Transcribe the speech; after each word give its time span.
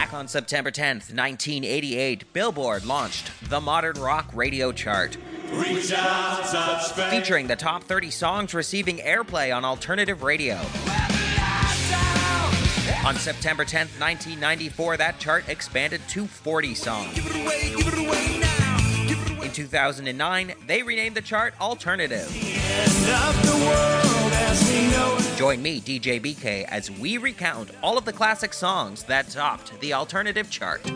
Back 0.00 0.14
on 0.14 0.28
September 0.28 0.70
10th, 0.70 1.12
1988, 1.14 2.32
Billboard 2.32 2.86
launched 2.86 3.30
the 3.50 3.60
Modern 3.60 4.00
Rock 4.00 4.30
Radio 4.32 4.72
Chart. 4.72 5.14
Featuring 7.10 7.48
the 7.48 7.56
top 7.56 7.84
30 7.84 8.10
songs 8.10 8.54
receiving 8.54 8.96
airplay 8.96 9.54
on 9.54 9.62
alternative 9.62 10.22
radio. 10.22 10.54
On 13.04 13.14
September 13.14 13.66
10th, 13.66 14.00
1994, 14.00 14.96
that 14.96 15.18
chart 15.18 15.46
expanded 15.50 16.00
to 16.08 16.26
40 16.26 16.74
songs. 16.74 17.14
In 19.50 19.54
2009, 19.54 20.54
they 20.68 20.80
renamed 20.80 21.16
the 21.16 21.20
chart 21.20 21.54
Alternative. 21.60 22.24
Join 25.36 25.60
me, 25.60 25.80
DJ 25.80 26.20
BK, 26.22 26.66
as 26.66 26.88
we 26.88 27.18
recount 27.18 27.72
all 27.82 27.98
of 27.98 28.04
the 28.04 28.12
classic 28.12 28.54
songs 28.54 29.02
that 29.04 29.28
topped 29.28 29.80
the 29.80 29.92
Alternative 29.92 30.48
chart. 30.48 30.88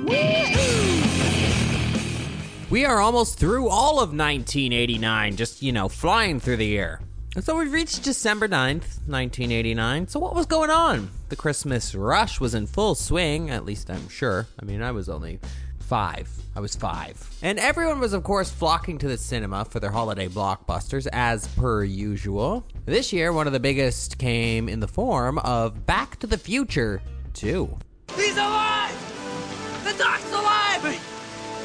We 2.71 2.85
are 2.85 3.01
almost 3.01 3.41
through 3.41 3.69
all 3.69 3.95
of 3.95 4.11
1989, 4.11 5.35
just, 5.35 5.61
you 5.61 5.73
know, 5.73 5.89
flying 5.89 6.39
through 6.39 6.59
the 6.59 6.67
year. 6.67 7.01
And 7.35 7.43
so 7.43 7.59
we've 7.59 7.73
reached 7.73 8.05
December 8.05 8.47
9th, 8.47 9.01
1989. 9.09 10.07
So 10.07 10.21
what 10.21 10.37
was 10.37 10.47
going 10.47 10.71
on? 10.71 11.11
The 11.29 11.35
Christmas 11.35 11.93
rush 11.97 12.39
was 12.39 12.55
in 12.55 12.69
full 12.69 12.95
swing, 12.95 13.51
at 13.51 13.65
least 13.65 13.91
I'm 13.91 14.09
sure. 14.09 14.47
I 14.63 14.65
mean, 14.65 14.81
I 14.81 14.93
was 14.93 15.09
only 15.09 15.41
five. 15.85 16.29
I 16.57 16.61
was 16.61 16.75
five. 16.75 17.17
And 17.43 17.59
everyone 17.59 18.01
was, 18.01 18.13
of 18.13 18.23
course, 18.25 18.51
flocking 18.51 18.99
to 18.99 19.09
the 19.09 19.19
cinema 19.19 19.65
for 19.65 19.81
their 19.81 19.91
holiday 19.91 20.29
blockbusters, 20.29 21.07
as 21.13 21.47
per 21.49 21.85
usual. 21.85 22.67
This 22.87 23.13
year, 23.13 23.33
one 23.33 23.47
of 23.47 23.53
the 23.53 23.61
biggest 23.61 24.19
came 24.19 24.69
in 24.69 24.81
the 24.81 24.89
form 24.89 25.39
of 25.39 25.87
Back 25.87 26.19
to 26.21 26.27
the 26.27 26.39
Future 26.39 27.03
2. 27.35 27.79
He's 28.17 28.37
alive! 28.37 29.85
The 29.85 29.95
Doc's 29.99 30.33
alive! 30.33 31.01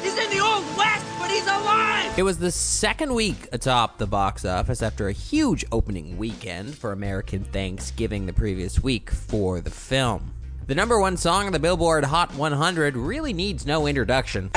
He's 0.02 0.16
in 0.16 0.30
the 0.30 0.40
Old 0.40 0.64
West, 0.76 1.06
but 1.18 1.30
he's 1.30 1.46
alive! 1.46 2.18
It 2.18 2.22
was 2.22 2.38
the 2.38 2.50
second 2.50 3.14
week 3.14 3.48
atop 3.52 3.98
the 3.98 4.06
box 4.06 4.44
office 4.44 4.82
after 4.82 5.08
a 5.08 5.12
huge 5.12 5.64
opening 5.70 6.18
weekend 6.18 6.76
for 6.76 6.92
American 6.92 7.44
Thanksgiving 7.44 8.26
the 8.26 8.32
previous 8.32 8.82
week 8.82 9.10
for 9.10 9.60
the 9.60 9.70
film. 9.70 10.32
The 10.70 10.76
number 10.76 11.00
one 11.00 11.16
song 11.16 11.46
on 11.46 11.52
the 11.52 11.58
Billboard 11.58 12.04
Hot 12.04 12.32
100 12.36 12.96
really 12.96 13.32
needs 13.32 13.66
no 13.66 13.88
introduction. 13.88 14.52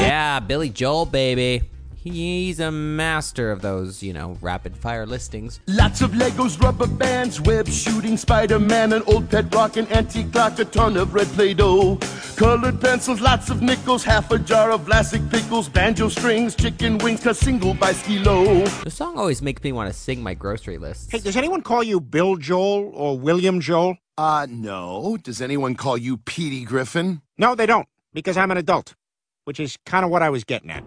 Yeah, 0.00 0.40
Billy 0.40 0.70
Joel, 0.70 1.04
baby. 1.04 1.68
He's 2.02 2.60
a 2.60 2.70
master 2.70 3.52
of 3.52 3.60
those, 3.60 4.02
you 4.02 4.14
know, 4.14 4.38
rapid 4.40 4.74
fire 4.74 5.04
listings. 5.04 5.60
Lots 5.66 6.00
of 6.00 6.12
Legos, 6.12 6.58
rubber 6.62 6.86
bands, 6.86 7.42
web 7.42 7.68
shooting, 7.68 8.16
Spider 8.16 8.58
Man, 8.58 8.94
an 8.94 9.02
old 9.06 9.28
pet 9.30 9.54
rock, 9.54 9.76
an 9.76 9.86
antique 9.88 10.32
clock, 10.32 10.58
a 10.58 10.64
ton 10.64 10.96
of 10.96 11.12
red 11.12 11.26
Play 11.26 11.52
Doh. 11.52 11.98
Colored 12.36 12.80
pencils, 12.80 13.20
lots 13.20 13.50
of 13.50 13.60
nickels, 13.60 14.02
half 14.02 14.30
a 14.30 14.38
jar 14.38 14.70
of 14.70 14.86
Vlasic 14.86 15.30
pickles, 15.30 15.68
banjo 15.68 16.08
strings, 16.08 16.54
chicken 16.54 16.96
wings, 16.96 17.26
a 17.26 17.34
single 17.34 17.74
by 17.74 17.92
Skilo. 17.92 18.82
The 18.82 18.90
song 18.90 19.18
always 19.18 19.42
makes 19.42 19.62
me 19.62 19.72
want 19.72 19.92
to 19.92 19.98
sing 19.98 20.22
my 20.22 20.32
grocery 20.32 20.78
list. 20.78 21.12
Hey, 21.12 21.18
does 21.18 21.36
anyone 21.36 21.60
call 21.60 21.82
you 21.82 22.00
Bill 22.00 22.36
Joel 22.36 22.92
or 22.94 23.18
William 23.18 23.60
Joel? 23.60 23.98
Uh, 24.16 24.46
no. 24.48 25.18
Does 25.22 25.42
anyone 25.42 25.74
call 25.74 25.98
you 25.98 26.16
Petey 26.16 26.64
Griffin? 26.64 27.20
No, 27.36 27.54
they 27.54 27.66
don't, 27.66 27.88
because 28.14 28.38
I'm 28.38 28.50
an 28.50 28.56
adult, 28.56 28.94
which 29.44 29.60
is 29.60 29.76
kind 29.84 30.02
of 30.02 30.10
what 30.10 30.22
I 30.22 30.30
was 30.30 30.44
getting 30.44 30.70
at. 30.70 30.82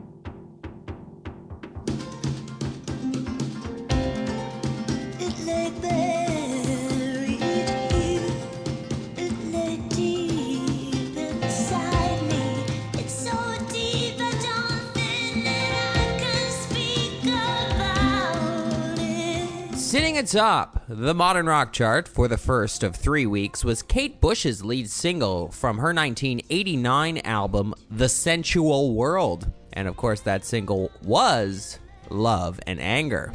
Sitting 19.93 20.17
atop 20.17 20.85
the 20.89 21.13
modern 21.13 21.45
rock 21.45 21.71
chart 21.71 22.07
for 22.07 22.27
the 22.27 22.35
first 22.35 22.81
of 22.81 22.95
three 22.95 23.27
weeks 23.27 23.63
was 23.63 23.83
Kate 23.83 24.19
Bush's 24.19 24.65
lead 24.65 24.89
single 24.89 25.51
from 25.51 25.77
her 25.77 25.93
1989 25.93 27.19
album, 27.19 27.75
The 27.91 28.09
Sensual 28.09 28.95
World. 28.95 29.51
And 29.73 29.87
of 29.87 29.95
course, 29.95 30.21
that 30.21 30.45
single 30.45 30.89
was 31.03 31.77
Love 32.09 32.59
and 32.65 32.81
Anger. 32.81 33.31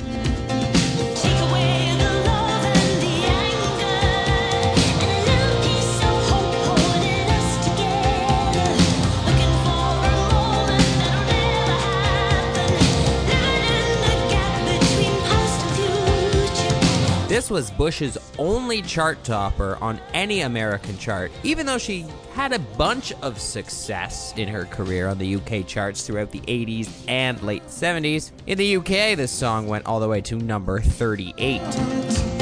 This 17.49 17.71
was 17.71 17.71
Bush's 17.71 18.19
only 18.39 18.83
chart 18.83 19.25
topper 19.25 19.79
on 19.81 19.99
any 20.13 20.43
American 20.43 20.99
chart, 20.99 21.33
even 21.43 21.65
though 21.65 21.79
she 21.79 22.05
had 22.35 22.53
a 22.53 22.59
bunch 22.59 23.11
of 23.23 23.41
success 23.41 24.35
in 24.37 24.49
her 24.49 24.67
career 24.67 25.09
on 25.09 25.17
the 25.17 25.37
UK 25.37 25.67
charts 25.67 26.07
throughout 26.07 26.31
the 26.31 26.41
80s 26.41 26.91
and 27.09 27.43
late 27.43 27.65
70s. 27.65 28.33
In 28.47 28.59
the 28.59 28.77
UK, 28.77 29.17
this 29.17 29.33
song 29.33 29.67
went 29.67 29.87
all 29.87 29.99
the 29.99 30.09
way 30.09 30.21
to 30.21 30.37
number 30.37 30.79
38. 30.79 32.38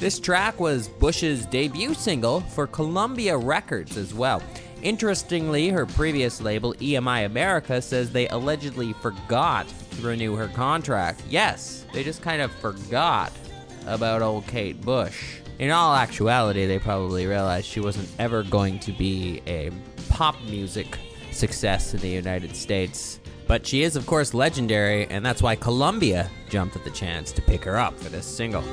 This 0.00 0.18
track 0.18 0.58
was 0.58 0.88
Bush's 0.88 1.44
debut 1.44 1.92
single 1.92 2.40
for 2.40 2.66
Columbia 2.66 3.36
Records 3.36 3.98
as 3.98 4.14
well. 4.14 4.42
Interestingly, 4.80 5.68
her 5.68 5.84
previous 5.84 6.40
label, 6.40 6.72
EMI 6.76 7.26
America, 7.26 7.82
says 7.82 8.10
they 8.10 8.26
allegedly 8.28 8.94
forgot 8.94 9.66
to 9.90 10.00
renew 10.00 10.36
her 10.36 10.48
contract. 10.48 11.22
Yes, 11.28 11.84
they 11.92 12.02
just 12.02 12.22
kind 12.22 12.40
of 12.40 12.50
forgot 12.50 13.30
about 13.86 14.22
old 14.22 14.46
Kate 14.46 14.80
Bush. 14.80 15.40
In 15.58 15.70
all 15.70 15.94
actuality, 15.94 16.64
they 16.64 16.78
probably 16.78 17.26
realized 17.26 17.66
she 17.66 17.80
wasn't 17.80 18.08
ever 18.18 18.42
going 18.42 18.78
to 18.78 18.92
be 18.92 19.42
a 19.46 19.70
pop 20.08 20.34
music 20.44 20.98
success 21.30 21.92
in 21.92 22.00
the 22.00 22.08
United 22.08 22.56
States. 22.56 23.20
But 23.46 23.66
she 23.66 23.82
is, 23.82 23.96
of 23.96 24.06
course, 24.06 24.32
legendary, 24.32 25.06
and 25.08 25.26
that's 25.26 25.42
why 25.42 25.56
Columbia 25.56 26.30
jumped 26.48 26.74
at 26.74 26.84
the 26.84 26.90
chance 26.90 27.32
to 27.32 27.42
pick 27.42 27.64
her 27.64 27.76
up 27.76 27.98
for 28.00 28.08
this 28.08 28.24
single. 28.24 28.64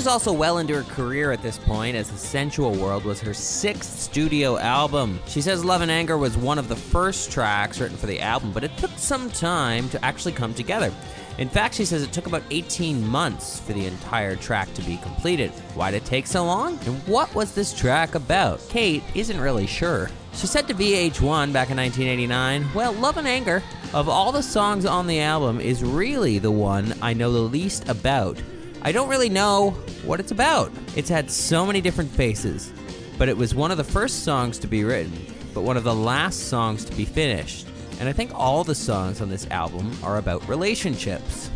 Is 0.00 0.06
also 0.06 0.32
well 0.32 0.56
into 0.56 0.72
her 0.72 0.94
career 0.94 1.30
at 1.30 1.42
this 1.42 1.58
point, 1.58 1.94
as 1.94 2.10
The 2.10 2.16
Sensual 2.16 2.72
World 2.72 3.04
was 3.04 3.20
her 3.20 3.34
sixth 3.34 4.00
studio 4.00 4.56
album. 4.56 5.20
She 5.26 5.42
says 5.42 5.62
Love 5.62 5.82
and 5.82 5.90
Anger 5.90 6.16
was 6.16 6.38
one 6.38 6.58
of 6.58 6.68
the 6.68 6.76
first 6.76 7.30
tracks 7.30 7.78
written 7.78 7.98
for 7.98 8.06
the 8.06 8.18
album, 8.18 8.50
but 8.50 8.64
it 8.64 8.74
took 8.78 8.92
some 8.96 9.28
time 9.28 9.90
to 9.90 10.02
actually 10.02 10.32
come 10.32 10.54
together. 10.54 10.90
In 11.36 11.50
fact, 11.50 11.74
she 11.74 11.84
says 11.84 12.02
it 12.02 12.12
took 12.12 12.26
about 12.26 12.42
18 12.50 13.06
months 13.06 13.60
for 13.60 13.74
the 13.74 13.84
entire 13.84 14.36
track 14.36 14.72
to 14.72 14.82
be 14.82 14.96
completed. 14.96 15.50
Why 15.74 15.90
did 15.90 15.98
it 15.98 16.06
take 16.06 16.26
so 16.26 16.46
long? 16.46 16.78
And 16.86 17.06
what 17.06 17.34
was 17.34 17.54
this 17.54 17.74
track 17.74 18.14
about? 18.14 18.66
Kate 18.70 19.02
isn't 19.14 19.38
really 19.38 19.66
sure. 19.66 20.08
She 20.32 20.46
said 20.46 20.66
to 20.68 20.74
VH1 20.74 21.52
back 21.52 21.68
in 21.68 21.76
1989, 21.76 22.70
Well, 22.74 22.94
Love 22.94 23.18
and 23.18 23.28
Anger, 23.28 23.62
of 23.92 24.08
all 24.08 24.32
the 24.32 24.42
songs 24.42 24.86
on 24.86 25.06
the 25.06 25.20
album, 25.20 25.60
is 25.60 25.84
really 25.84 26.38
the 26.38 26.50
one 26.50 26.94
I 27.02 27.12
know 27.12 27.30
the 27.30 27.40
least 27.40 27.86
about. 27.86 28.40
I 28.82 28.92
don't 28.92 29.08
really 29.08 29.28
know 29.28 29.70
what 30.04 30.20
it's 30.20 30.32
about. 30.32 30.72
It's 30.96 31.08
had 31.08 31.30
so 31.30 31.66
many 31.66 31.80
different 31.80 32.10
faces, 32.10 32.72
but 33.18 33.28
it 33.28 33.36
was 33.36 33.54
one 33.54 33.70
of 33.70 33.76
the 33.76 33.84
first 33.84 34.24
songs 34.24 34.58
to 34.60 34.66
be 34.66 34.84
written, 34.84 35.12
but 35.52 35.62
one 35.62 35.76
of 35.76 35.84
the 35.84 35.94
last 35.94 36.48
songs 36.48 36.84
to 36.86 36.96
be 36.96 37.04
finished. 37.04 37.66
And 37.98 38.08
I 38.08 38.12
think 38.12 38.32
all 38.34 38.64
the 38.64 38.74
songs 38.74 39.20
on 39.20 39.28
this 39.28 39.46
album 39.50 39.94
are 40.02 40.16
about 40.16 40.48
relationships. 40.48 41.50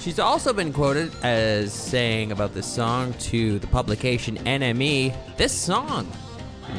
She's 0.00 0.18
also 0.18 0.54
been 0.54 0.72
quoted 0.72 1.12
as 1.22 1.72
saying 1.74 2.32
about 2.32 2.54
this 2.54 2.66
song 2.66 3.12
to 3.14 3.58
the 3.58 3.66
publication 3.66 4.38
NME 4.38 5.36
this 5.36 5.52
song, 5.52 6.10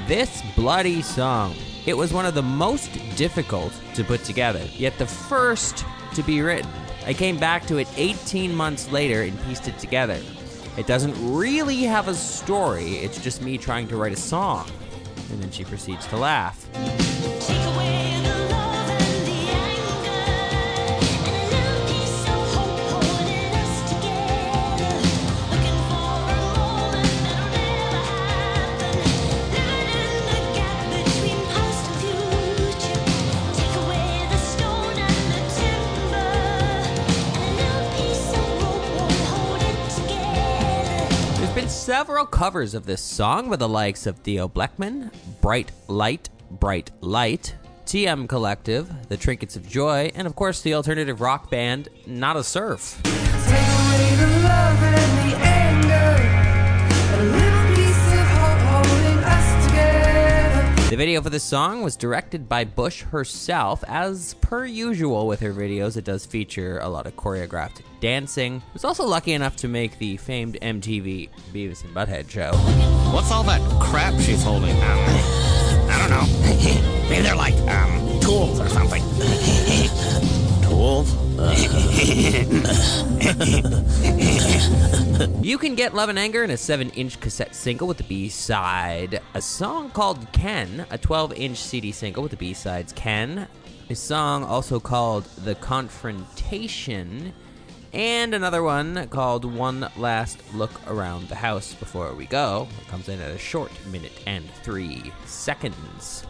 this 0.08 0.42
bloody 0.56 1.04
song, 1.04 1.56
it 1.86 1.96
was 1.96 2.12
one 2.12 2.26
of 2.26 2.34
the 2.34 2.42
most 2.42 2.92
difficult 3.16 3.74
to 3.94 4.04
put 4.04 4.24
together, 4.24 4.66
yet 4.74 4.98
the 4.98 5.06
first 5.06 5.86
to 6.16 6.24
be 6.24 6.42
written. 6.42 6.83
I 7.06 7.14
came 7.14 7.38
back 7.38 7.66
to 7.68 7.78
it 7.78 7.88
18 7.98 8.56
months 8.56 8.92
later 8.92 9.24
and 9.24 9.42
pieced 9.44 9.68
it 9.68 9.78
together. 9.78 10.20
It 10.78 10.88
doesn't 10.88 11.16
really 11.36 11.84
have 11.84 12.08
a 12.08 12.16
story, 12.16 12.96
it's 12.98 13.22
just 13.22 13.42
me 13.42 13.58
trying 13.58 13.88
to 13.90 13.98
write 13.98 14.14
a 14.14 14.18
song. 14.18 14.70
And 15.32 15.42
then 15.42 15.52
she 15.52 15.66
proceeds 15.66 16.08
to 16.08 16.18
laugh. 16.18 16.66
There's 41.54 41.66
been 41.66 41.70
several 41.70 42.26
covers 42.26 42.74
of 42.74 42.88
this 42.88 43.00
song 43.00 43.48
by 43.48 43.58
the 43.58 43.70
likes 43.70 44.08
of 44.08 44.18
Theo 44.18 44.48
Bleckmann, 44.48 45.12
Bright 45.40 45.72
Light, 45.88 46.28
Bright 46.50 46.90
Light, 47.00 47.56
TM 47.86 48.28
Collective, 48.28 48.92
The 49.08 49.18
Trinkets 49.18 49.56
of 49.56 49.70
Joy, 49.70 50.12
and 50.16 50.26
of 50.26 50.36
course 50.36 50.64
the 50.64 50.74
alternative 50.74 51.22
rock 51.22 51.52
band 51.52 51.90
Nada 52.08 52.44
Surf. 52.44 53.00
The 60.94 60.98
video 60.98 61.24
for 61.24 61.32
this 61.32 61.44
song 61.44 61.82
was 61.82 61.96
directed 61.96 62.48
by 62.48 62.66
Bush 62.66 63.02
herself. 63.02 63.84
As 63.88 64.36
per 64.42 64.64
usual 64.64 65.26
with 65.26 65.40
her 65.40 65.52
videos, 65.52 65.98
it 65.98 66.04
does 66.04 66.24
feature 66.24 66.78
a 66.84 66.88
lot 66.88 67.08
of 67.08 67.16
choreographed 67.16 67.82
dancing. 68.00 68.62
Was 68.74 68.86
also 68.86 69.04
lucky 69.04 69.34
enough 69.34 69.56
to 69.56 69.68
make 69.68 69.98
the 69.98 70.18
famed 70.18 70.60
MTV 70.62 71.32
Beavis 71.52 71.84
and 71.84 71.96
Butthead 71.96 72.30
show. 72.30 72.52
What's 73.12 73.32
all 73.32 73.42
that 73.46 73.60
crap 73.82 74.14
she's 74.22 74.44
holding? 74.44 74.76
Um, 74.84 75.00
I 75.90 75.98
don't 75.98 76.12
know. 76.12 76.28
Maybe 77.10 77.24
they're 77.24 77.36
like, 77.36 77.56
um, 77.56 78.20
tools 78.20 78.60
or 78.60 78.70
something. 78.70 79.02
tools? 80.62 81.12
You 85.42 85.58
can 85.58 85.76
get 85.76 85.94
Love 85.94 86.10
and 86.10 86.20
Anger 86.20 86.44
in 86.44 86.52
a 86.52 86.58
7 86.58 86.90
inch 86.92 87.20
cassette 87.20 87.56
single 87.56 87.88
with 87.88 87.98
the 87.98 88.04
B 88.04 88.30
side, 88.30 89.22
a 89.34 89.42
song 89.42 89.90
called 89.92 90.32
Ken, 90.32 90.86
a 90.90 90.98
12 90.98 91.34
inch 91.34 91.58
CD 91.58 91.92
single 91.92 92.24
with 92.24 92.32
the 92.32 92.38
B 92.38 92.54
sides 92.54 92.94
Ken, 92.94 93.48
a 93.90 93.96
song 93.96 94.44
also 94.44 94.80
called 94.80 95.26
The 95.44 95.56
Confrontation, 95.56 97.34
and 97.92 98.34
another 98.34 98.64
one 98.64 99.08
called 99.10 99.46
One 99.46 99.90
Last 99.98 100.42
Look 100.54 100.72
Around 100.88 101.28
the 101.28 101.36
House 101.36 101.74
Before 101.74 102.14
We 102.16 102.26
Go. 102.26 102.68
It 102.82 102.88
comes 102.88 103.10
in 103.10 103.20
at 103.20 103.32
a 103.32 103.38
short 103.38 103.72
minute 103.88 104.24
and 104.26 104.50
three 104.64 105.12
seconds. 105.26 106.26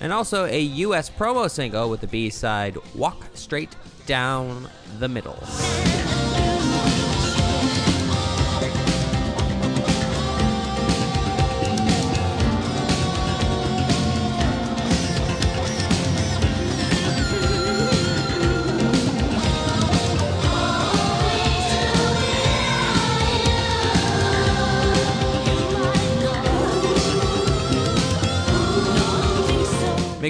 And 0.00 0.12
also 0.12 0.46
a 0.46 0.60
US 0.60 1.10
promo 1.10 1.50
single 1.50 1.90
with 1.90 2.00
the 2.00 2.06
B 2.06 2.30
side 2.30 2.78
Walk 2.94 3.26
Straight 3.34 3.76
Down 4.06 4.68
the 4.98 5.08
Middle. 5.08 5.38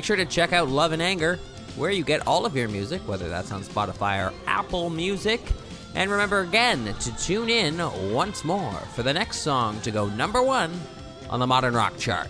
Make 0.05 0.09
sure 0.09 0.17
to 0.17 0.27
check 0.27 0.53
out 0.53 0.69
Love 0.69 0.93
and 0.93 1.01
Anger, 1.01 1.39
where 1.77 1.91
you 1.91 2.05
get 2.05 2.27
all 2.27 2.45
of 2.45 2.55
your 2.55 2.69
music, 2.69 3.01
whether 3.09 3.31
that's 3.31 3.51
on 3.53 3.63
Spotify 3.63 4.23
or 4.23 4.35
Apple 4.47 4.91
Music. 4.91 5.41
And 5.95 6.11
remember 6.11 6.41
again 6.41 6.85
to 6.85 7.17
tune 7.17 7.49
in 7.49 7.79
once 8.13 8.45
more 8.45 8.75
for 8.95 9.03
the 9.03 9.15
next 9.15 9.39
song 9.39 9.81
to 9.81 9.91
go 9.91 10.07
number 10.11 10.43
one 10.43 10.79
on 11.31 11.41
the 11.41 11.47
Modern 11.47 11.73
Rock 11.73 11.97
Chart. 11.97 12.29